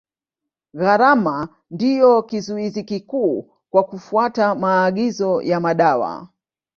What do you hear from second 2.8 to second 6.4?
kikuu kwa kufuata maagizo ya madawa.